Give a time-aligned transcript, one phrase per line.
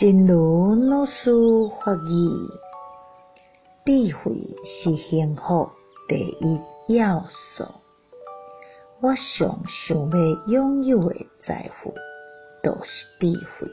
[0.00, 1.32] 真如老师
[1.84, 2.30] 法语，
[3.84, 4.32] 智慧
[4.64, 5.70] 是幸福
[6.08, 7.64] 第一要素。
[9.00, 10.16] 我上想要
[10.46, 11.92] 拥有的财富，
[12.62, 13.68] 都是智慧。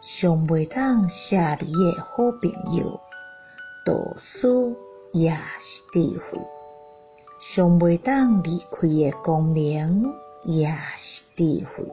[0.00, 3.00] 上袂当舍离的好朋友，
[3.86, 4.48] 导师
[5.12, 6.40] 也是智慧。
[7.54, 10.12] 上袂当离开的光明，
[10.44, 10.68] 也
[10.98, 11.84] 是智慧。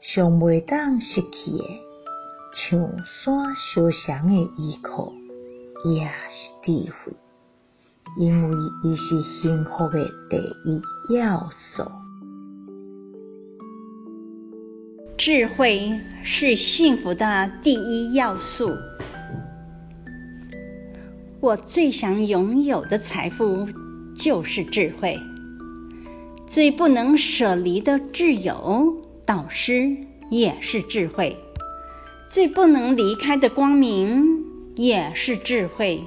[0.00, 1.87] 上袂当失去的。
[2.58, 5.12] 像山相像的依靠，
[5.84, 7.12] 也是智慧，
[8.18, 10.82] 因为伊是幸福的第一
[11.14, 11.84] 要素。
[15.16, 18.72] 智慧是幸福的第一要素。
[21.40, 23.68] 我最想拥有的财富
[24.16, 25.20] 就是智慧，
[26.48, 29.96] 最不能舍离的挚友，导师
[30.28, 31.36] 也是智慧。
[32.28, 34.44] 最不能离开的光明，
[34.76, 36.04] 也是智慧；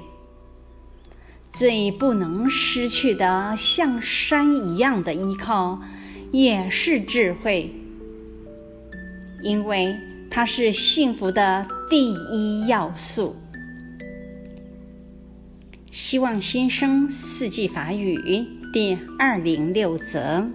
[1.50, 5.82] 最不能失去的像山一样的依靠，
[6.30, 7.74] 也是智慧。
[9.42, 9.96] 因为
[10.30, 13.34] 它是幸福的第一要素。
[15.90, 20.48] 希望新生四季法语第二零六则。